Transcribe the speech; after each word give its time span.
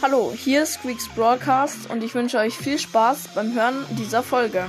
Hallo, 0.00 0.32
hier 0.32 0.62
ist 0.62 0.74
Squeaks 0.74 1.08
Broadcast 1.08 1.90
und 1.90 2.04
ich 2.04 2.14
wünsche 2.14 2.38
euch 2.38 2.54
viel 2.54 2.78
Spaß 2.78 3.34
beim 3.34 3.52
Hören 3.52 3.84
dieser 3.96 4.22
Folge. 4.22 4.64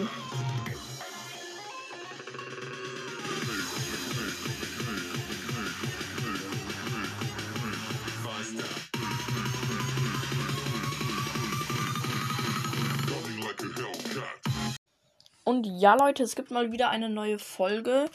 Und 15.43 15.67
ja, 15.67 15.93
Leute, 15.93 16.23
es 16.23 16.35
gibt 16.35 16.49
mal 16.49 16.71
wieder 16.71 16.89
eine 16.89 17.07
neue 17.07 17.37
Folge. 17.37 18.09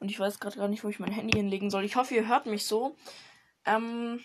Und 0.00 0.10
ich 0.10 0.18
weiß 0.18 0.40
gerade 0.40 0.56
gar 0.56 0.66
nicht, 0.66 0.82
wo 0.82 0.88
ich 0.88 0.98
mein 0.98 1.12
Handy 1.12 1.36
hinlegen 1.36 1.70
soll. 1.70 1.84
Ich 1.84 1.94
hoffe, 1.94 2.16
ihr 2.16 2.26
hört 2.26 2.46
mich 2.46 2.66
so. 2.66 2.96
Ähm, 3.64 4.18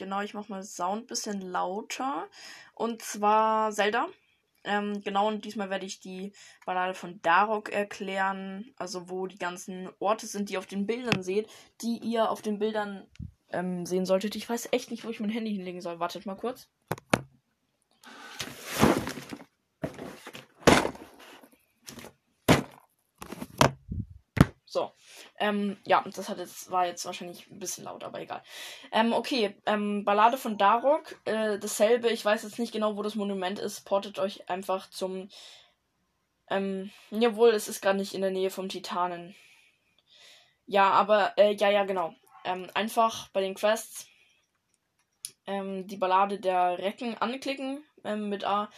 genau, 0.00 0.20
ich 0.22 0.34
mache 0.34 0.50
mal 0.50 0.64
Sound 0.64 1.04
ein 1.04 1.06
bisschen 1.06 1.40
lauter. 1.40 2.26
Und 2.74 3.02
zwar 3.02 3.70
Zelda. 3.70 4.08
Ähm, 4.64 5.00
genau, 5.02 5.28
und 5.28 5.44
diesmal 5.44 5.70
werde 5.70 5.86
ich 5.86 6.00
die 6.00 6.32
Ballade 6.66 6.94
von 6.94 7.22
Darok 7.22 7.70
erklären. 7.70 8.74
Also, 8.76 9.08
wo 9.08 9.26
die 9.26 9.38
ganzen 9.38 9.88
Orte 10.00 10.26
sind, 10.26 10.48
die 10.48 10.54
ihr 10.54 10.58
auf 10.58 10.66
den 10.66 10.86
Bildern 10.86 11.22
seht, 11.22 11.48
die 11.82 11.98
ihr 11.98 12.30
auf 12.30 12.42
den 12.42 12.58
Bildern 12.58 13.06
ähm, 13.50 13.86
sehen 13.86 14.06
solltet. 14.06 14.34
Ich 14.34 14.48
weiß 14.48 14.68
echt 14.72 14.90
nicht, 14.90 15.04
wo 15.04 15.10
ich 15.10 15.20
mein 15.20 15.30
Handy 15.30 15.52
hinlegen 15.52 15.80
soll. 15.80 16.00
Wartet 16.00 16.26
mal 16.26 16.34
kurz. 16.34 16.68
So. 24.70 24.92
Ähm, 25.40 25.78
ja, 25.84 26.04
das 26.14 26.28
hat 26.28 26.38
jetzt, 26.38 26.70
war 26.70 26.86
jetzt 26.86 27.04
wahrscheinlich 27.04 27.50
ein 27.50 27.58
bisschen 27.58 27.82
laut, 27.82 28.04
aber 28.04 28.20
egal. 28.20 28.40
Ähm, 28.92 29.12
okay, 29.12 29.56
ähm, 29.66 30.04
Ballade 30.04 30.38
von 30.38 30.58
Darok, 30.58 31.20
äh, 31.24 31.58
dasselbe, 31.58 32.08
ich 32.08 32.24
weiß 32.24 32.44
jetzt 32.44 32.60
nicht 32.60 32.72
genau, 32.72 32.96
wo 32.96 33.02
das 33.02 33.16
Monument 33.16 33.58
ist, 33.58 33.80
portet 33.80 34.20
euch 34.20 34.48
einfach 34.48 34.88
zum, 34.88 35.28
ähm, 36.48 36.92
jawohl, 37.10 37.50
es 37.50 37.66
ist 37.66 37.80
gar 37.80 37.94
nicht 37.94 38.14
in 38.14 38.20
der 38.20 38.30
Nähe 38.30 38.50
vom 38.50 38.68
Titanen. 38.68 39.34
Ja, 40.66 40.90
aber, 40.90 41.36
äh, 41.36 41.54
ja, 41.56 41.68
ja, 41.68 41.82
genau. 41.82 42.14
Ähm, 42.44 42.70
einfach 42.72 43.26
bei 43.30 43.40
den 43.40 43.56
Quests, 43.56 44.06
ähm, 45.48 45.88
die 45.88 45.96
Ballade 45.96 46.38
der 46.38 46.78
Recken 46.78 47.18
anklicken, 47.18 47.84
ähm, 48.04 48.28
mit 48.28 48.44
A, 48.44 48.70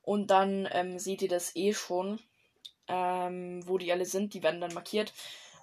und 0.00 0.28
dann, 0.28 0.66
ähm, 0.72 0.98
seht 0.98 1.20
ihr 1.20 1.28
das 1.28 1.54
eh 1.54 1.74
schon 1.74 2.18
ähm, 2.88 3.66
wo 3.66 3.78
die 3.78 3.92
alle 3.92 4.06
sind. 4.06 4.34
Die 4.34 4.42
werden 4.42 4.60
dann 4.60 4.74
markiert. 4.74 5.12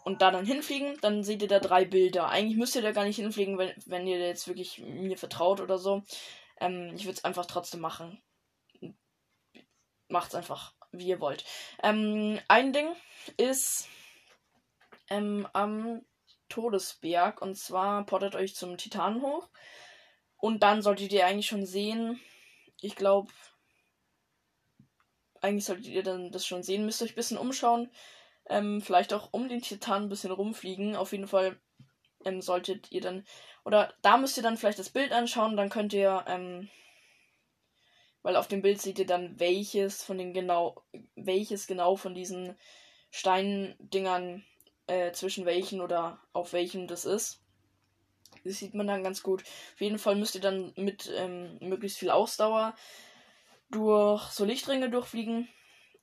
Und 0.03 0.21
da 0.21 0.31
dann 0.31 0.45
hinfliegen, 0.45 0.97
dann 1.01 1.23
seht 1.23 1.41
ihr 1.43 1.47
da 1.47 1.59
drei 1.59 1.85
Bilder. 1.85 2.29
Eigentlich 2.29 2.57
müsst 2.57 2.75
ihr 2.75 2.81
da 2.81 2.91
gar 2.91 3.03
nicht 3.03 3.17
hinfliegen, 3.17 3.57
wenn, 3.57 3.73
wenn 3.85 4.07
ihr 4.07 4.19
jetzt 4.19 4.47
wirklich 4.47 4.79
mir 4.79 5.17
vertraut 5.17 5.61
oder 5.61 5.77
so. 5.77 6.03
Ähm, 6.59 6.93
ich 6.95 7.05
würde 7.05 7.17
es 7.17 7.23
einfach 7.23 7.45
trotzdem 7.45 7.81
machen. 7.81 8.21
Macht's 10.07 10.35
einfach, 10.35 10.73
wie 10.91 11.07
ihr 11.07 11.19
wollt. 11.21 11.45
Ähm, 11.83 12.39
ein 12.47 12.73
Ding 12.73 12.95
ist 13.37 13.87
ähm, 15.09 15.47
am 15.53 16.01
Todesberg. 16.49 17.41
Und 17.41 17.55
zwar 17.55 18.05
portet 18.05 18.35
euch 18.35 18.55
zum 18.55 18.77
Titan 18.77 19.21
hoch. 19.21 19.49
Und 20.37 20.63
dann 20.63 20.81
solltet 20.81 21.13
ihr 21.13 21.27
eigentlich 21.27 21.45
schon 21.45 21.67
sehen, 21.67 22.19
ich 22.81 22.95
glaube, 22.95 23.31
eigentlich 25.41 25.65
solltet 25.65 25.87
ihr 25.87 26.03
dann 26.03 26.31
das 26.31 26.45
schon 26.45 26.63
sehen. 26.63 26.85
Müsst 26.85 27.01
euch 27.01 27.13
ein 27.13 27.15
bisschen 27.15 27.37
umschauen. 27.37 27.89
Ähm, 28.49 28.81
vielleicht 28.81 29.13
auch 29.13 29.29
um 29.31 29.49
den 29.49 29.61
Titan 29.61 30.03
ein 30.03 30.09
bisschen 30.09 30.31
rumfliegen. 30.31 30.95
Auf 30.95 31.11
jeden 31.11 31.27
Fall 31.27 31.59
ähm, 32.25 32.41
solltet 32.41 32.91
ihr 32.91 33.01
dann. 33.01 33.25
Oder 33.65 33.93
da 34.01 34.17
müsst 34.17 34.37
ihr 34.37 34.43
dann 34.43 34.57
vielleicht 34.57 34.79
das 34.79 34.89
Bild 34.89 35.11
anschauen. 35.11 35.57
Dann 35.57 35.69
könnt 35.69 35.93
ihr. 35.93 36.23
Ähm, 36.27 36.69
weil 38.23 38.35
auf 38.35 38.47
dem 38.47 38.61
Bild 38.61 38.79
seht 38.79 38.99
ihr 38.99 39.07
dann, 39.07 39.39
welches 39.39 40.03
von 40.03 40.17
den 40.17 40.33
genau. 40.33 40.83
Welches 41.15 41.67
genau 41.67 41.95
von 41.95 42.13
diesen 42.13 42.55
Steindingern 43.09 44.45
äh, 44.87 45.11
zwischen 45.11 45.45
welchen 45.45 45.81
oder 45.81 46.19
auf 46.33 46.53
welchem 46.53 46.87
das 46.87 47.05
ist. 47.05 47.41
Das 48.43 48.57
sieht 48.57 48.73
man 48.73 48.87
dann 48.87 49.03
ganz 49.03 49.23
gut. 49.23 49.43
Auf 49.73 49.81
jeden 49.81 49.99
Fall 49.99 50.15
müsst 50.15 50.35
ihr 50.35 50.41
dann 50.41 50.73
mit 50.75 51.11
ähm, 51.15 51.57
möglichst 51.61 51.97
viel 51.97 52.09
Ausdauer 52.09 52.75
durch 53.71 54.29
so 54.29 54.45
Lichtringe 54.45 54.89
durchfliegen. 54.89 55.47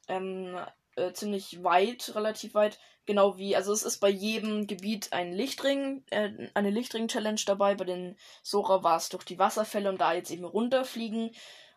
Ähm, 0.09 0.59
äh, 0.99 1.13
ziemlich 1.13 1.63
weit, 1.63 2.15
relativ 2.15 2.55
weit. 2.55 2.79
Genau 3.07 3.39
wie, 3.39 3.57
also 3.57 3.73
es 3.73 3.83
ist 3.83 4.01
bei 4.01 4.11
jedem 4.11 4.67
Gebiet 4.67 5.13
ein 5.13 5.33
Lichtring, 5.33 6.05
äh, 6.11 6.31
eine 6.55 6.71
Lichtring-Challenge 6.71 7.41
dabei. 7.47 7.75
Bei 7.75 7.85
den 7.85 8.19
Sora 8.43 8.83
war 8.83 8.97
es 8.97 9.09
durch 9.09 9.25
die 9.25 9.39
Wasserfälle 9.39 9.89
und 9.89 10.01
da 10.01 10.13
jetzt 10.13 10.31
eben 10.31 10.45
runterfliegen. 10.45 11.31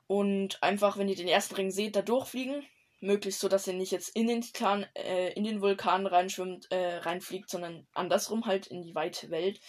Und 0.07 0.61
einfach, 0.61 0.97
wenn 0.97 1.07
ihr 1.07 1.15
den 1.15 1.27
ersten 1.27 1.55
Ring 1.55 1.71
seht, 1.71 1.95
da 1.95 2.01
durchfliegen. 2.01 2.65
Möglichst 2.99 3.39
so, 3.39 3.47
dass 3.47 3.65
ihr 3.65 3.73
nicht 3.73 3.91
jetzt 3.91 4.09
in 4.15 4.27
den 4.27 4.41
Titan, 4.41 4.85
äh, 4.93 5.31
in 5.33 5.43
den 5.43 5.61
Vulkan 5.61 6.05
reinschwimmt, 6.05 6.71
äh, 6.71 6.97
reinfliegt, 6.97 7.49
sondern 7.49 7.87
andersrum 7.93 8.45
halt 8.45 8.67
in 8.67 8.81
die 8.81 8.93
weite 8.93 9.29
Welt. 9.29 9.59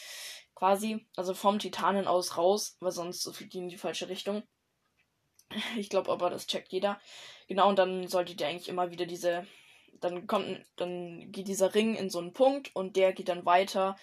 Quasi. 0.55 1.07
Also 1.17 1.35
vom 1.35 1.59
Titanen 1.59 2.07
aus 2.07 2.37
raus, 2.37 2.77
weil 2.81 2.93
sonst 2.93 3.23
so 3.23 3.33
fliegt 3.33 3.55
die 3.55 3.59
in 3.59 3.69
die 3.69 3.79
falsche 3.79 4.09
Richtung. 4.09 4.43
Ich 5.77 5.89
glaube 5.89 6.11
aber, 6.11 6.31
das 6.31 6.47
checkt 6.47 6.73
jeder. 6.73 7.01
Genau, 7.49 7.69
und 7.69 7.79
dann 7.79 8.09
solltet 8.09 8.41
ihr 8.41 8.49
eigentlich 8.49 8.69
immer 8.69 8.91
wieder 8.91 9.07
diese. 9.07 9.47
Dann 10.01 10.27
kommt, 10.27 10.65
dann 10.77 11.31
geht 11.31 11.49
dieser 11.49 11.75
Ring 11.75 11.95
in 11.95 12.11
so 12.11 12.19
einen 12.19 12.33
Punkt 12.33 12.75
und 12.75 12.97
der 12.97 13.13
geht 13.13 13.29
dann 13.29 13.47
weiter. 13.47 13.97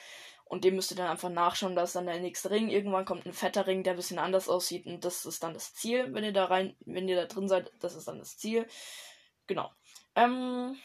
Und 0.45 0.63
dem 0.63 0.75
müsst 0.75 0.91
ihr 0.91 0.97
dann 0.97 1.09
einfach 1.09 1.29
nachschauen, 1.29 1.75
dass 1.75 1.93
dann 1.93 2.07
der 2.07 2.19
nächste 2.19 2.49
Ring. 2.49 2.69
Irgendwann 2.69 3.05
kommt 3.05 3.25
ein 3.25 3.33
fetter 3.33 3.67
Ring, 3.67 3.83
der 3.83 3.93
ein 3.93 3.97
bisschen 3.97 4.17
anders 4.17 4.49
aussieht. 4.49 4.87
Und 4.87 5.05
das 5.05 5.25
ist 5.25 5.43
dann 5.43 5.53
das 5.53 5.75
Ziel, 5.75 6.11
wenn 6.13 6.23
ihr 6.23 6.33
da 6.33 6.45
rein, 6.45 6.75
wenn 6.81 7.07
ihr 7.07 7.15
da 7.15 7.25
drin 7.25 7.47
seid, 7.47 7.71
das 7.79 7.95
ist 7.95 8.07
dann 8.07 8.17
das 8.17 8.37
Ziel. 8.37 8.65
Genau. 9.45 9.71
Ähm, 10.15 10.75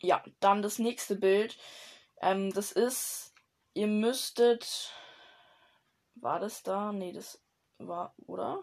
ja, 0.00 0.22
dann 0.40 0.62
das 0.62 0.78
nächste 0.78 1.16
Bild. 1.16 1.56
Ähm, 2.20 2.52
das 2.52 2.72
ist, 2.72 3.34
ihr 3.74 3.86
müsstet. 3.86 4.92
War 6.14 6.40
das 6.40 6.62
da? 6.62 6.92
Nee, 6.92 7.12
das 7.12 7.40
war, 7.78 8.14
oder? 8.26 8.62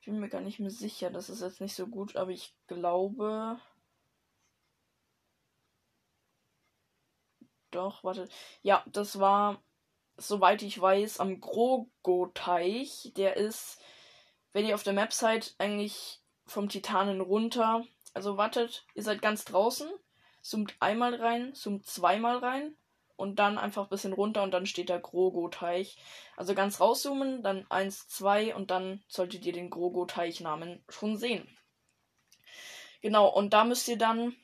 Ich 0.00 0.06
bin 0.06 0.20
mir 0.20 0.28
gar 0.28 0.40
nicht 0.40 0.60
mehr 0.60 0.70
sicher. 0.70 1.10
Das 1.10 1.30
ist 1.30 1.40
jetzt 1.40 1.60
nicht 1.60 1.74
so 1.74 1.86
gut, 1.86 2.16
aber 2.16 2.30
ich 2.30 2.54
glaube. 2.66 3.58
Doch, 7.70 8.04
warte. 8.04 8.28
Ja, 8.62 8.84
das 8.86 9.18
war, 9.18 9.62
soweit 10.16 10.62
ich 10.62 10.80
weiß, 10.80 11.20
am 11.20 11.40
Grogo-Teich. 11.40 13.12
Der 13.16 13.36
ist, 13.36 13.80
wenn 14.52 14.66
ihr 14.66 14.74
auf 14.74 14.82
der 14.82 14.92
Map 14.92 15.12
seid, 15.12 15.54
eigentlich 15.58 16.20
vom 16.46 16.68
Titanen 16.68 17.20
runter. 17.20 17.84
Also 18.12 18.36
wartet, 18.36 18.86
ihr 18.94 19.02
seid 19.02 19.22
ganz 19.22 19.44
draußen, 19.44 19.90
zoomt 20.40 20.76
einmal 20.78 21.16
rein, 21.16 21.54
zoomt 21.54 21.84
zweimal 21.86 22.38
rein, 22.38 22.76
und 23.16 23.38
dann 23.38 23.58
einfach 23.58 23.84
ein 23.84 23.90
bisschen 23.90 24.12
runter 24.12 24.42
und 24.42 24.52
dann 24.52 24.66
steht 24.66 24.88
der 24.88 25.00
Grogo-Teich. 25.00 25.96
Also 26.36 26.54
ganz 26.54 26.80
rauszoomen, 26.80 27.42
dann 27.42 27.66
1, 27.70 28.08
2 28.08 28.54
und 28.54 28.70
dann 28.70 29.02
solltet 29.08 29.44
ihr 29.46 29.52
den 29.52 29.70
Grogo-Teichnamen 29.70 30.84
schon 30.88 31.16
sehen. 31.16 31.48
Genau, 33.02 33.28
und 33.28 33.52
da 33.52 33.64
müsst 33.64 33.86
ihr 33.88 33.98
dann, 33.98 34.34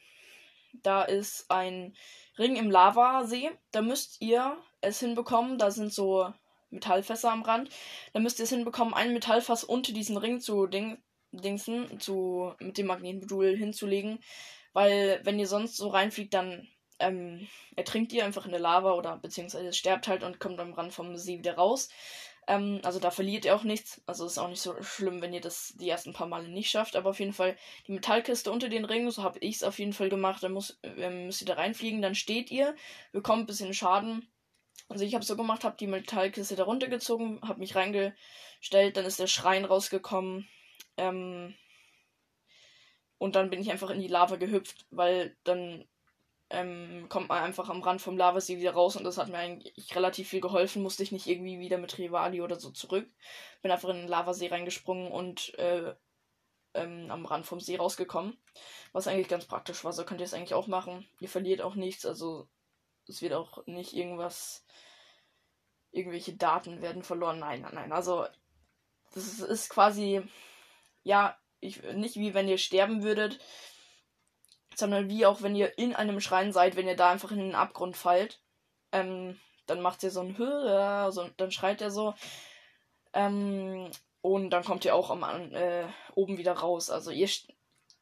da 0.83 1.03
ist 1.03 1.51
ein 1.51 1.97
Ring 2.39 2.57
im 2.57 2.71
Lavasee, 2.71 3.51
da 3.73 3.83
müsst 3.83 4.21
ihr 4.21 4.57
es 4.81 5.01
hinbekommen, 5.01 5.59
da 5.59 5.71
sind 5.71 5.93
so 5.93 6.33
Metallfässer 6.71 7.33
am 7.33 7.43
Rand, 7.43 7.71
da 8.13 8.21
müsst 8.21 8.39
ihr 8.39 8.45
es 8.45 8.51
hinbekommen, 8.51 8.95
ein 8.95 9.13
Metallfass 9.13 9.65
unter 9.65 9.93
diesen 9.93 10.17
Ring 10.17 10.41
zu 10.41 10.67
ding, 10.67 10.99
dingsen, 11.33 12.01
zu, 12.01 12.55
mit 12.61 12.79
dem 12.79 12.87
Magnetmodul 12.87 13.57
hinzulegen, 13.57 14.21
weil 14.73 15.21
wenn 15.25 15.39
ihr 15.39 15.49
sonst 15.49 15.77
so 15.77 15.89
reinfliegt, 15.89 16.35
dann 16.35 16.69
ähm, 17.01 17.49
ertrinkt 17.77 18.13
ihr 18.13 18.25
einfach 18.25 18.45
in 18.45 18.53
der 18.53 18.61
Lava 18.61 18.93
oder 18.93 19.17
beziehungsweise 19.17 19.73
sterbt 19.73 20.09
halt 20.09 20.23
und 20.23 20.41
kommt 20.41 20.61
am 20.61 20.73
Rand 20.73 20.93
vom 20.93 21.17
See 21.17 21.39
wieder 21.39 21.55
raus. 21.55 21.89
Ähm, 22.47 22.81
also 22.83 22.99
da 22.99 23.11
verliert 23.11 23.45
ihr 23.45 23.55
auch 23.55 23.65
nichts. 23.65 24.01
Also 24.07 24.27
ist 24.27 24.39
auch 24.39 24.49
nicht 24.49 24.61
so 24.63 24.81
schlimm, 24.83 25.23
wenn 25.23 25.33
ihr 25.33 25.41
das 25.41 25.75
die 25.79 25.89
ersten 25.89 26.13
paar 26.13 26.27
Male 26.27 26.49
nicht 26.49 26.71
schafft. 26.71 26.97
Aber 26.97 27.11
auf 27.11 27.21
jeden 27.21 27.33
Fall 27.33 27.57
die 27.87 27.93
Metallkiste 27.93 28.51
unter 28.51 28.69
den 28.69 28.85
Ringen, 28.85 29.11
so 29.11 29.23
habe 29.23 29.39
ich 29.41 29.57
es 29.57 29.63
auf 29.63 29.79
jeden 29.79 29.93
Fall 29.93 30.09
gemacht. 30.09 30.43
Dann 30.43 30.53
muss, 30.53 30.79
ähm, 30.83 31.27
müsst 31.27 31.43
ihr 31.43 31.47
da 31.47 31.55
reinfliegen, 31.55 32.03
dann 32.03 32.15
steht 32.15 32.51
ihr, 32.51 32.75
bekommt 33.13 33.45
ein 33.45 33.47
bisschen 33.47 33.75
Schaden. 33.75 34.29
Also 34.89 35.05
ich 35.05 35.15
habe 35.15 35.25
so 35.25 35.37
gemacht, 35.37 35.65
habe 35.65 35.77
die 35.79 35.87
Metallkiste 35.87 36.57
da 36.57 36.65
runtergezogen, 36.65 37.41
habe 37.43 37.61
mich 37.61 37.77
reingestellt, 37.77 38.97
dann 38.97 39.05
ist 39.05 39.21
der 39.21 39.29
Schrein 39.29 39.65
rausgekommen. 39.65 40.49
Ähm, 40.97 41.55
und 43.19 43.37
dann 43.37 43.51
bin 43.51 43.61
ich 43.61 43.71
einfach 43.71 43.91
in 43.91 44.01
die 44.01 44.09
Lava 44.09 44.37
gehüpft, 44.37 44.87
weil 44.91 45.37
dann 45.45 45.87
ähm, 46.51 47.07
kommt 47.09 47.29
man 47.29 47.43
einfach 47.43 47.69
am 47.69 47.83
Rand 47.83 48.03
vom 48.03 48.17
Lavasee 48.17 48.59
wieder 48.59 48.73
raus 48.73 48.97
und 48.97 49.05
das 49.05 49.19
hat 49.19 49.29
mir 49.29 49.39
eigentlich 49.39 49.95
relativ 49.95 50.29
viel 50.29 50.41
geholfen. 50.41 50.83
Musste 50.83 51.03
ich 51.03 51.13
nicht 51.13 51.27
irgendwie 51.27 51.61
wieder 51.61 51.79
mit 51.79 51.97
Rivali 51.97 52.43
oder 52.43 52.59
so 52.59 52.71
zurück. 52.71 53.09
Bin 53.63 53.71
einfach 53.71 53.89
in 53.89 53.97
den 53.97 54.09
Lavasee 54.09 54.49
reingesprungen 54.49 55.13
und 55.13 55.57
äh, 55.59 55.95
ähm, 56.75 57.11
am 57.11 57.25
Rand 57.25 57.47
vom 57.47 57.61
See 57.61 57.77
rausgekommen. 57.77 58.37
Was 58.93 59.07
eigentlich 59.07 59.29
ganz 59.29 59.47
praktisch 59.47 59.85
war. 59.85 59.93
So 59.93 60.05
könnt 60.05 60.21
ihr 60.21 60.25
es 60.25 60.35
eigentlich 60.35 60.55
auch 60.55 60.67
machen. 60.67 61.09
Ihr 61.21 61.29
verliert 61.29 61.63
auch 61.63 61.77
nichts, 61.77 62.05
also 62.05 62.49
es 63.07 63.23
wird 63.23 63.33
auch 63.33 63.65
nicht 63.67 63.93
irgendwas 63.93 64.65
irgendwelche 65.93 66.35
Daten 66.35 66.83
werden 66.83 67.03
verloren. 67.03 67.39
Nein, 67.39 67.63
nein, 67.63 67.75
nein. 67.75 67.93
Also, 67.93 68.27
das 69.15 69.41
ist 69.41 69.71
quasi, 69.71 70.23
ja, 71.03 71.37
ich, 71.61 71.83
nicht 71.95 72.17
wie 72.17 72.35
wenn 72.35 72.49
ihr 72.49 72.59
sterben 72.59 73.03
würdet, 73.03 73.39
sondern 74.81 75.09
wie 75.09 75.27
auch 75.27 75.43
wenn 75.43 75.55
ihr 75.55 75.79
in 75.79 75.95
einem 75.95 76.21
Schrein 76.21 76.53
seid, 76.53 76.77
wenn 76.77 76.89
ihr 76.89 76.97
da 76.97 77.11
einfach 77.11 77.31
in 77.31 77.39
den 77.39 77.55
Abgrund 77.55 77.97
fallt. 77.97 78.41
Ähm, 78.93 79.39
dann 79.67 79.81
macht 79.81 80.03
ihr 80.03 80.11
so 80.11 80.21
ein 80.21 80.37
Höhe, 80.37 81.13
so, 81.13 81.29
dann 81.37 81.53
schreit 81.53 81.81
er 81.81 81.91
so. 81.91 82.15
Ähm, 83.13 83.91
und 84.21 84.51
dann 84.51 84.65
kommt 84.65 84.85
ihr 84.85 84.95
auch 84.95 85.11
am, 85.11 85.23
äh, 85.55 85.87
oben 86.15 86.39
wieder 86.39 86.53
raus. 86.53 86.91
Also 86.91 87.11
ihr 87.11 87.29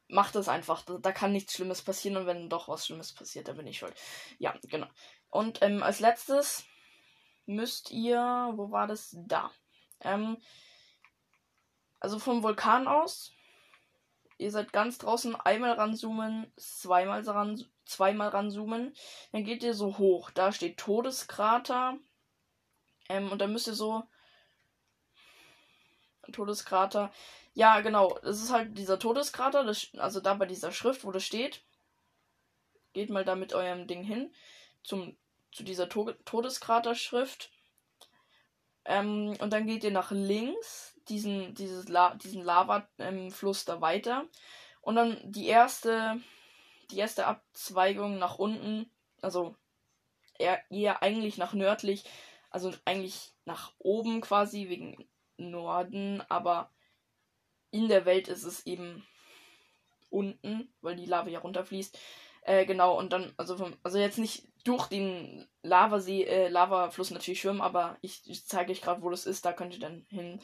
macht 0.07 0.35
es 0.35 0.49
einfach. 0.49 0.81
Da, 0.83 0.97
da, 0.97 1.11
kann 1.11 1.31
nichts 1.31 1.53
Schlimmes 1.53 1.81
passieren 1.81 2.17
und 2.17 2.25
wenn 2.25 2.49
doch 2.49 2.67
was 2.67 2.85
Schlimmes 2.85 3.13
passiert, 3.13 3.47
dann 3.47 3.57
bin 3.57 3.67
ich 3.67 3.77
schuld. 3.77 3.93
Ja, 4.39 4.55
genau. 4.63 4.87
Und 5.29 5.61
ähm, 5.61 5.83
als 5.83 5.99
letztes 5.99 6.65
müsst 7.45 7.91
ihr, 7.91 8.19
wo 8.55 8.71
war 8.71 8.87
das? 8.87 9.15
Da. 9.17 9.51
Ähm, 10.01 10.37
also 11.99 12.19
vom 12.19 12.43
Vulkan 12.43 12.87
aus. 12.87 13.33
Ihr 14.39 14.51
seid 14.51 14.71
ganz 14.71 14.97
draußen, 14.97 15.35
einmal 15.35 15.73
ranzoomen, 15.73 16.49
zweimal 16.55 17.21
ran, 17.23 17.61
zweimal 17.85 18.29
ranzoomen. 18.29 18.95
Dann 19.33 19.43
geht 19.43 19.63
ihr 19.63 19.73
so 19.73 19.97
hoch. 19.97 20.31
Da 20.31 20.53
steht 20.53 20.77
Todeskrater. 20.77 21.97
Ähm, 23.09 23.33
und 23.33 23.39
dann 23.41 23.51
müsst 23.51 23.67
ihr 23.67 23.73
so. 23.73 24.03
Todeskrater. 26.31 27.11
Ja, 27.53 27.81
genau. 27.81 28.17
Das 28.23 28.41
ist 28.41 28.53
halt 28.53 28.77
dieser 28.77 28.97
Todeskrater. 28.97 29.65
Das, 29.65 29.89
also 29.97 30.21
da 30.21 30.35
bei 30.35 30.45
dieser 30.45 30.71
Schrift, 30.71 31.03
wo 31.03 31.11
das 31.11 31.25
steht. 31.25 31.61
Geht 32.93 33.09
mal 33.09 33.25
da 33.25 33.35
mit 33.35 33.53
eurem 33.53 33.87
Ding 33.87 34.03
hin. 34.03 34.33
Zum, 34.83 35.17
zu 35.51 35.63
dieser 35.63 35.89
to 35.89 36.13
Todeskrater-Schrift. 36.23 37.51
Ähm, 38.85 39.35
und 39.41 39.51
dann 39.51 39.67
geht 39.67 39.83
ihr 39.83 39.91
nach 39.91 40.11
links, 40.11 40.97
diesen, 41.09 41.53
dieses 41.55 41.89
La 41.89 42.15
diesen 42.15 42.43
Lava-Fluss 42.43 43.61
ähm, 43.61 43.65
da 43.67 43.81
weiter. 43.81 44.25
Und 44.81 44.95
dann 44.95 45.19
die 45.23 45.47
erste, 45.47 46.19
die 46.91 46.97
erste 46.97 47.27
Abzweigung 47.27 48.17
nach 48.17 48.39
unten, 48.39 48.89
also 49.21 49.55
eher, 50.37 50.59
eher 50.71 51.03
eigentlich 51.03 51.37
nach 51.37 51.53
nördlich, 51.53 52.05
also 52.49 52.73
eigentlich 52.85 53.33
nach 53.45 53.73
oben 53.77 54.21
quasi 54.21 54.69
wegen 54.69 55.07
Norden, 55.37 56.23
aber 56.29 56.71
in 57.71 57.87
der 57.87 58.05
Welt 58.05 58.27
ist 58.27 58.43
es 58.43 58.65
eben 58.65 59.05
unten, 60.09 60.73
weil 60.81 60.95
die 60.95 61.05
Lava 61.05 61.29
ja 61.29 61.39
runterfließt. 61.39 61.97
Äh, 62.41 62.65
genau, 62.65 62.97
und 62.97 63.13
dann, 63.13 63.33
also, 63.37 63.57
vom, 63.57 63.77
also 63.83 63.99
jetzt 63.99 64.17
nicht 64.17 64.47
durch 64.63 64.87
den 64.87 65.47
Lavasee, 65.61 66.23
äh, 66.23 66.47
Lavafluss 66.47 67.11
natürlich 67.11 67.41
schwimmen, 67.41 67.61
aber 67.61 67.97
ich, 68.01 68.21
ich 68.25 68.47
zeige 68.47 68.71
euch 68.71 68.81
gerade, 68.81 69.01
wo 69.01 69.09
das 69.09 69.25
ist, 69.25 69.45
da 69.45 69.53
könnt 69.53 69.73
ihr 69.73 69.79
dann 69.79 70.05
hin 70.09 70.41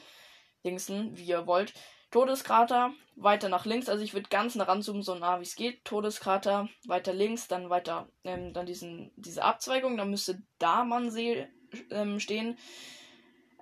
dingsen, 0.64 1.16
wie 1.16 1.24
ihr 1.24 1.46
wollt. 1.46 1.74
Todeskrater, 2.10 2.92
weiter 3.16 3.48
nach 3.48 3.66
links, 3.66 3.88
also 3.88 4.02
ich 4.02 4.14
würde 4.14 4.28
ganz 4.28 4.54
nah 4.54 4.64
ranzoomen, 4.64 5.02
so 5.02 5.14
nah 5.14 5.38
wie 5.38 5.44
es 5.44 5.56
geht. 5.56 5.84
Todeskrater, 5.84 6.68
weiter 6.86 7.12
links, 7.12 7.48
dann 7.48 7.68
weiter, 7.68 8.08
ähm, 8.24 8.52
dann 8.52 8.66
diesen, 8.66 9.12
diese 9.16 9.42
Abzweigung, 9.42 9.96
dann 9.96 10.10
müsste 10.10 10.42
Damansee 10.58 11.48
ähm, 11.90 12.20
stehen. 12.20 12.58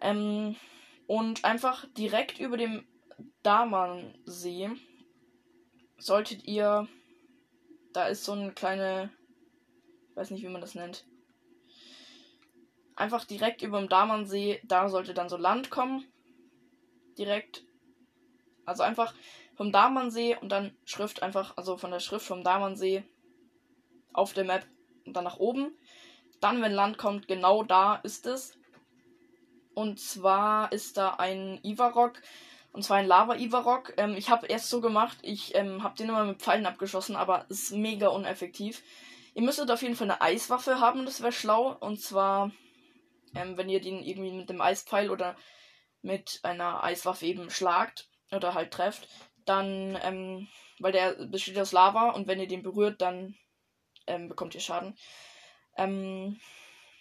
Ähm, 0.00 0.56
und 1.06 1.44
einfach 1.44 1.87
direkt 1.96 2.38
über 2.38 2.56
dem 2.56 2.87
Damansee 3.43 4.70
solltet 5.99 6.44
ihr. 6.44 6.88
Da 7.93 8.06
ist 8.06 8.25
so 8.25 8.32
eine 8.32 8.52
kleine. 8.52 9.11
Ich 10.11 10.17
weiß 10.17 10.31
nicht, 10.31 10.43
wie 10.43 10.49
man 10.49 10.61
das 10.61 10.75
nennt. 10.75 11.06
Einfach 12.97 13.25
direkt 13.25 13.62
über 13.62 13.81
dem 13.81 13.88
Damansee, 13.88 14.61
da 14.64 14.88
sollte 14.88 15.14
dann 15.14 15.29
so 15.29 15.37
Land 15.37 15.70
kommen. 15.70 16.05
Direkt. 17.19 17.64
Also 18.64 18.82
einfach 18.82 19.14
vom 19.55 19.72
Damansee 19.72 20.37
und 20.40 20.50
dann 20.50 20.76
Schrift 20.84 21.22
einfach, 21.22 21.56
also 21.56 21.76
von 21.76 21.90
der 21.90 22.00
Schrift 22.00 22.26
vom 22.26 22.43
Damansee 22.43 23.05
auf 24.12 24.32
der 24.32 24.44
Map 24.44 24.66
und 25.05 25.14
dann 25.14 25.25
nach 25.25 25.38
oben. 25.38 25.72
Dann, 26.40 26.61
wenn 26.62 26.72
Land 26.72 26.99
kommt, 26.99 27.28
genau 27.28 27.62
da 27.62 27.96
ist 27.96 28.26
es. 28.26 28.58
Und 29.75 29.99
zwar 29.99 30.72
ist 30.72 30.96
da 30.96 31.14
ein 31.14 31.61
Ivarok. 31.62 32.20
Und 32.72 32.82
zwar 32.82 32.99
ein 32.99 33.06
Lava-Ivarok. 33.06 33.94
Ähm, 33.96 34.16
ich 34.16 34.31
habe 34.31 34.46
erst 34.46 34.69
so 34.69 34.81
gemacht, 34.81 35.19
ich 35.22 35.55
ähm, 35.55 35.82
habe 35.82 35.96
den 35.96 36.08
immer 36.08 36.25
mit 36.25 36.43
Pfeilen 36.43 36.66
abgeschossen, 36.66 37.14
aber 37.14 37.46
es 37.49 37.64
ist 37.64 37.72
mega 37.72 38.08
uneffektiv. 38.08 38.82
Ihr 39.34 39.43
müsstet 39.43 39.70
auf 39.70 39.82
jeden 39.82 39.96
Fall 39.96 40.11
eine 40.11 40.20
Eiswaffe 40.20 40.81
haben, 40.81 41.05
das 41.05 41.22
wäre 41.22 41.32
schlau. 41.32 41.76
Und 41.78 42.00
zwar, 42.00 42.50
ähm, 43.34 43.56
wenn 43.56 43.69
ihr 43.69 43.81
den 43.81 44.02
irgendwie 44.02 44.32
mit 44.32 44.49
dem 44.49 44.61
Eispfeil 44.61 45.11
oder 45.11 45.37
mit 46.04 46.40
einer 46.42 46.84
Eiswaffe 46.84 47.26
eben 47.26 47.50
schlagt 47.50 48.08
oder 48.30 48.54
halt 48.54 48.72
trefft, 48.72 49.08
dann, 49.44 49.98
ähm, 50.02 50.48
weil 50.78 50.92
der 50.92 51.14
besteht 51.26 51.58
aus 51.58 51.72
Lava 51.72 52.10
und 52.10 52.26
wenn 52.26 52.40
ihr 52.40 52.46
den 52.48 52.62
berührt, 52.62 53.00
dann 53.00 53.34
ähm, 54.06 54.28
bekommt 54.28 54.54
ihr 54.54 54.60
Schaden. 54.60 54.96
Ähm, 55.76 56.38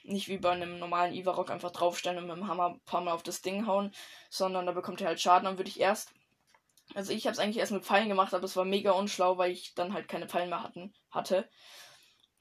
nicht 0.03 0.27
wie 0.27 0.37
bei 0.37 0.51
einem 0.51 0.79
normalen 0.79 1.13
Ivarok 1.13 1.49
einfach 1.49 1.71
draufstellen 1.71 2.17
und 2.17 2.27
mit 2.27 2.35
dem 2.35 2.47
Hammer 2.47 2.69
ein 2.69 2.81
paar 2.81 3.01
Mal 3.01 3.13
auf 3.13 3.23
das 3.23 3.41
Ding 3.41 3.67
hauen, 3.67 3.93
sondern 4.29 4.65
da 4.65 4.71
bekommt 4.71 5.01
ihr 5.01 5.07
halt 5.07 5.21
Schaden. 5.21 5.45
Dann 5.45 5.57
würde 5.57 5.69
ich 5.69 5.79
erst. 5.79 6.13
Also 6.95 7.13
ich 7.13 7.25
habe 7.25 7.33
es 7.33 7.39
eigentlich 7.39 7.57
erst 7.57 7.71
mit 7.71 7.85
Pfeilen 7.85 8.09
gemacht, 8.09 8.33
aber 8.33 8.43
es 8.43 8.57
war 8.57 8.65
mega 8.65 8.91
unschlau, 8.91 9.37
weil 9.37 9.51
ich 9.51 9.73
dann 9.73 9.93
halt 9.93 10.09
keine 10.09 10.27
Pfeilen 10.27 10.49
mehr 10.49 10.63
hatten, 10.63 10.93
hatte. 11.09 11.49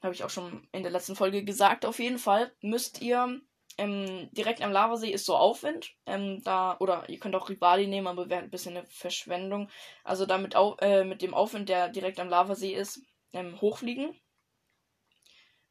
Habe 0.01 0.13
ich 0.13 0.23
auch 0.23 0.29
schon 0.29 0.67
in 0.73 0.83
der 0.83 0.91
letzten 0.91 1.15
Folge 1.15 1.45
gesagt. 1.45 1.85
Auf 1.85 1.99
jeden 1.99 2.19
Fall 2.19 2.53
müsst 2.59 3.01
ihr 3.01 3.41
ähm, 3.77 4.29
direkt 4.31 4.61
am 4.61 4.71
Lavasee 4.71 5.11
ist 5.11 5.25
so 5.25 5.35
Aufwind. 5.35 5.93
Ähm, 6.05 6.41
da, 6.43 6.77
oder 6.79 7.07
ihr 7.09 7.19
könnt 7.19 7.35
auch 7.35 7.49
Rivali 7.49 7.87
nehmen, 7.87 8.07
aber 8.07 8.29
wäre 8.29 8.41
ein 8.41 8.49
bisschen 8.49 8.77
eine 8.77 8.85
Verschwendung. 8.87 9.69
Also 10.03 10.25
damit 10.25 10.55
au 10.55 10.75
äh, 10.81 11.03
mit 11.03 11.21
dem 11.21 11.33
Aufwind, 11.33 11.69
der 11.69 11.89
direkt 11.89 12.19
am 12.19 12.29
Lavasee 12.29 12.73
ist, 12.73 13.01
ähm, 13.33 13.59
hochfliegen. 13.61 14.19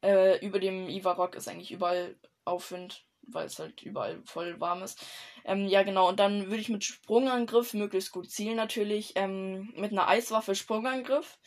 Äh, 0.01 0.45
über 0.45 0.59
dem 0.59 0.89
Ivarok 0.89 1.35
ist 1.35 1.47
eigentlich 1.47 1.71
überall 1.71 2.17
Aufwind, 2.45 3.05
weil 3.21 3.45
es 3.45 3.59
halt 3.59 3.81
überall 3.83 4.21
voll 4.25 4.59
warm 4.59 4.83
ist. 4.83 5.03
Ähm, 5.45 5.67
ja, 5.67 5.83
genau. 5.83 6.09
Und 6.09 6.19
dann 6.19 6.47
würde 6.47 6.57
ich 6.57 6.69
mit 6.69 6.83
Sprungangriff 6.83 7.73
möglichst 7.73 8.11
gut 8.11 8.29
zielen 8.29 8.57
natürlich. 8.57 9.13
Ähm, 9.15 9.73
mit 9.77 9.91
einer 9.91 10.07
Eiswaffe 10.07 10.55
Sprungangriff. 10.55 11.39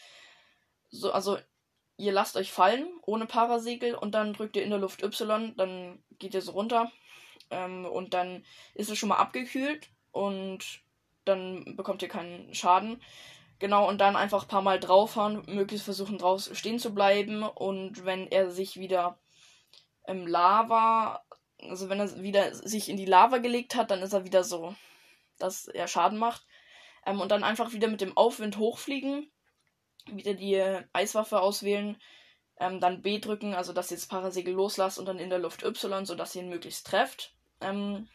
So, 0.88 1.12
also 1.12 1.38
ihr 1.96 2.12
lasst 2.12 2.36
euch 2.36 2.52
fallen 2.52 2.88
ohne 3.02 3.26
Parasegel 3.26 3.94
und 3.94 4.14
dann 4.14 4.32
drückt 4.32 4.56
ihr 4.56 4.62
in 4.62 4.70
der 4.70 4.78
Luft 4.78 5.02
Y, 5.02 5.54
dann 5.56 6.02
geht 6.18 6.34
ihr 6.34 6.42
so 6.42 6.52
runter. 6.52 6.90
Ähm, 7.50 7.84
und 7.86 8.14
dann 8.14 8.44
ist 8.74 8.90
es 8.90 8.98
schon 8.98 9.08
mal 9.08 9.16
abgekühlt 9.16 9.88
und 10.12 10.80
dann 11.24 11.76
bekommt 11.76 12.02
ihr 12.02 12.08
keinen 12.08 12.54
Schaden. 12.54 13.02
Genau, 13.58 13.88
und 13.88 14.00
dann 14.00 14.16
einfach 14.16 14.42
ein 14.42 14.48
paar 14.48 14.62
Mal 14.62 14.78
draufhauen, 14.78 15.42
möglichst 15.46 15.84
versuchen 15.84 16.18
draus 16.18 16.50
stehen 16.54 16.78
zu 16.78 16.94
bleiben. 16.94 17.42
Und 17.42 18.04
wenn 18.04 18.26
er 18.28 18.50
sich 18.50 18.78
wieder 18.78 19.18
im 20.06 20.26
Lava, 20.26 21.24
also 21.62 21.88
wenn 21.88 22.00
er 22.00 22.20
wieder 22.22 22.54
sich 22.54 22.88
in 22.88 22.96
die 22.96 23.06
Lava 23.06 23.38
gelegt 23.38 23.74
hat, 23.74 23.90
dann 23.90 24.02
ist 24.02 24.12
er 24.12 24.24
wieder 24.24 24.44
so, 24.44 24.74
dass 25.38 25.68
er 25.68 25.88
Schaden 25.88 26.18
macht. 26.18 26.46
Ähm, 27.06 27.20
und 27.20 27.30
dann 27.30 27.44
einfach 27.44 27.72
wieder 27.72 27.88
mit 27.88 28.00
dem 28.00 28.16
Aufwind 28.16 28.58
hochfliegen, 28.58 29.30
wieder 30.10 30.34
die 30.34 30.62
Eiswaffe 30.92 31.40
auswählen, 31.40 31.96
ähm, 32.58 32.80
dann 32.80 33.02
B 33.02 33.18
drücken, 33.18 33.54
also 33.54 33.72
dass 33.72 33.90
ihr 33.90 33.96
das 33.96 34.06
Parasegel 34.06 34.54
loslasst 34.54 34.98
und 34.98 35.06
dann 35.06 35.18
in 35.18 35.30
der 35.30 35.38
Luft 35.38 35.62
Y, 35.62 36.06
sodass 36.06 36.34
ihr 36.34 36.42
ihn 36.42 36.48
möglichst 36.48 36.86
trefft. 36.86 37.34
Ähm, 37.60 38.08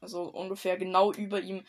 also 0.00 0.24
ungefähr 0.24 0.76
genau 0.76 1.12
über 1.12 1.40
ihm 1.40 1.64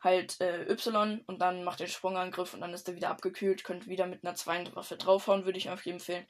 halt 0.00 0.40
äh, 0.40 0.70
Y 0.70 1.22
und 1.26 1.40
dann 1.40 1.64
macht 1.64 1.80
ihr 1.80 1.86
Sprungangriff 1.86 2.54
und 2.54 2.60
dann 2.60 2.74
ist 2.74 2.88
er 2.88 2.96
wieder 2.96 3.10
abgekühlt. 3.10 3.64
Könnt 3.64 3.86
wieder 3.86 4.06
mit 4.06 4.24
einer 4.24 4.34
zweiten 4.34 4.74
Waffe 4.74 4.96
draufhauen, 4.96 5.44
würde 5.44 5.58
ich 5.58 5.70
euch 5.70 5.86
empfehlen. 5.86 6.26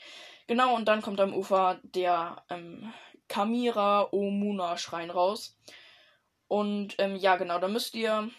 Genau, 0.47 0.75
und 0.75 0.87
dann 0.87 1.03
kommt 1.03 1.21
am 1.21 1.35
Ufer 1.35 1.81
der 1.83 2.45
ähm, 2.51 2.93
Kamira 3.29 4.09
Omuna 4.13 4.77
Schrein 4.77 5.11
raus. 5.11 5.57
Und 6.49 6.97
ähm, 6.99 7.17
ja, 7.17 7.37
genau, 7.37 7.59
da 7.59 7.69
müsst 7.69 7.95
ihr 7.95 8.31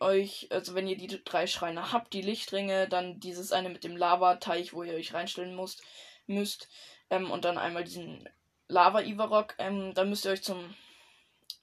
euch, 0.00 0.48
also 0.50 0.74
wenn 0.74 0.86
ihr 0.86 0.96
die 0.96 1.22
drei 1.24 1.46
Schreine 1.46 1.92
habt, 1.92 2.12
die 2.12 2.22
Lichtringe, 2.22 2.88
dann 2.88 3.20
dieses 3.20 3.52
eine 3.52 3.68
mit 3.68 3.84
dem 3.84 3.96
Lavateich, 3.96 4.72
wo 4.72 4.82
ihr 4.82 4.94
euch 4.94 5.12
reinstellen 5.12 5.54
müsst, 5.54 5.82
müsst 6.26 6.68
ähm, 7.10 7.30
und 7.30 7.44
dann 7.44 7.58
einmal 7.58 7.84
diesen 7.84 8.28
Lava-Ivarok, 8.68 9.54
ähm, 9.58 9.94
dann 9.94 10.08
müsst 10.08 10.24
ihr 10.24 10.32
euch 10.32 10.42
zum 10.42 10.74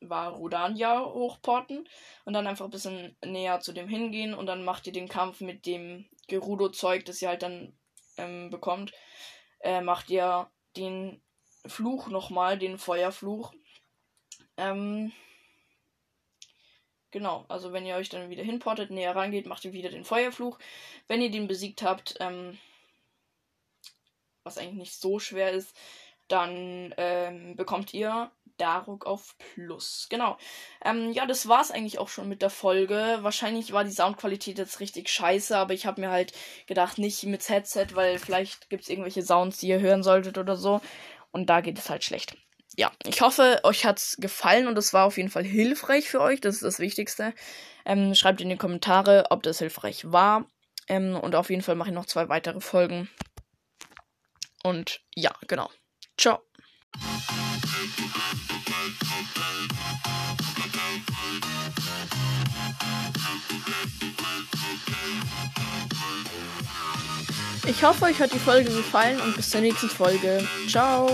war 0.10 0.34
Rodania 0.34 1.06
hochporten 1.06 1.88
und 2.26 2.34
dann 2.34 2.48
einfach 2.48 2.66
ein 2.66 2.72
bisschen 2.72 3.16
näher 3.24 3.60
zu 3.62 3.74
dem 3.74 3.88
hingehen 3.88 4.34
und 4.34 4.48
dann 4.48 4.64
macht 4.64 4.86
ihr 4.88 4.94
den 4.94 5.08
Kampf 5.08 5.42
mit 5.42 5.66
dem 5.66 6.06
Gerudo-Zeug, 6.28 7.06
das 7.06 7.22
ihr 7.22 7.30
halt 7.30 7.44
dann 7.44 7.74
ähm, 8.18 8.50
bekommt, 8.50 8.94
äh, 9.62 9.82
macht 9.82 10.10
ihr 10.10 10.50
den 10.76 11.22
Fluch 11.66 12.08
nochmal, 12.08 12.58
den 12.58 12.78
Feuerfluch. 12.78 13.54
Ähm, 14.58 15.12
genau, 17.14 17.46
also 17.48 17.72
wenn 17.72 17.86
ihr 17.86 17.96
euch 17.96 18.10
dann 18.10 18.30
wieder 18.30 18.44
hinportet, 18.44 18.92
näher 18.92 19.16
rangeht, 19.16 19.46
macht 19.46 19.64
ihr 19.64 19.72
wieder 19.72 19.90
den 19.90 20.04
Feuerfluch. 20.04 20.60
Wenn 21.08 21.22
ihr 21.22 21.32
den 21.32 21.48
besiegt 21.48 21.82
habt, 21.82 22.16
ähm, 22.20 22.58
was 24.44 24.58
eigentlich 24.58 24.74
nicht 24.76 25.00
so 25.00 25.20
schwer 25.20 25.52
ist, 25.52 25.74
dann 26.28 26.94
ähm, 26.98 27.56
bekommt 27.56 27.94
ihr 27.94 28.32
Daruk 28.58 29.06
auf 29.06 29.36
Plus. 29.38 30.08
Genau. 30.10 30.38
Ähm, 30.84 31.12
ja, 31.12 31.26
das 31.26 31.48
war's 31.48 31.72
eigentlich 31.72 32.00
auch 32.00 32.10
schon 32.10 32.30
mit 32.30 32.42
der 32.42 32.50
Folge. 32.50 33.20
Wahrscheinlich 33.22 33.74
war 33.74 33.84
die 33.84 33.92
Soundqualität 33.92 34.58
jetzt 34.58 34.80
richtig 34.80 35.10
scheiße, 35.10 35.56
aber 35.58 35.74
ich 35.74 35.86
habe 35.86 36.02
mir 36.02 36.12
halt 36.12 36.34
gedacht, 36.68 36.98
nicht 36.98 37.24
mit 37.24 37.48
Headset, 37.48 37.88
weil 37.94 38.20
vielleicht 38.20 38.70
gibt's 38.70 38.90
irgendwelche 38.90 39.24
Sounds, 39.24 39.60
die 39.60 39.68
ihr 39.68 39.80
hören 39.80 40.04
solltet 40.04 40.38
oder 40.38 40.56
so. 40.56 40.82
Und 41.32 41.50
da 41.50 41.62
geht 41.62 41.78
es 41.80 41.90
halt 41.90 42.04
schlecht. 42.04 42.38
Ja, 42.76 42.92
ich 43.06 43.22
hoffe, 43.22 43.60
euch 43.64 43.86
hat's 43.86 44.18
gefallen 44.18 44.68
und 44.68 44.78
es 44.78 44.94
war 44.94 45.06
auf 45.06 45.18
jeden 45.18 45.30
Fall 45.30 45.44
hilfreich 45.44 46.10
für 46.10 46.22
euch. 46.22 46.42
Das 46.42 46.56
ist 46.56 46.64
das 46.64 46.80
Wichtigste. 46.80 47.34
Ähm, 47.86 48.16
schreibt 48.16 48.42
in 48.42 48.50
die 48.50 48.58
Kommentare, 48.58 49.26
ob 49.30 49.44
das 49.44 49.60
hilfreich 49.60 50.12
war. 50.12 50.50
Ähm, 50.88 51.16
und 51.16 51.36
auf 51.36 51.50
jeden 51.50 51.62
Fall 51.62 51.76
mache 51.76 51.90
ich 51.90 51.96
noch 51.96 52.08
zwei 52.08 52.30
weitere 52.30 52.62
Folgen. 52.62 53.10
Und 54.64 55.02
ja, 55.16 55.32
genau. 55.48 55.70
Ciao. 56.18 56.40
Ich 67.66 67.84
hoffe, 67.84 68.06
euch 68.06 68.20
hat 68.20 68.34
die 68.34 68.40
Folge 68.40 68.70
gefallen 68.70 69.20
und 69.22 69.36
bis 69.36 69.50
zur 69.50 69.62
nächsten 69.62 69.90
Folge. 69.90 70.48
Ciao. 70.68 71.10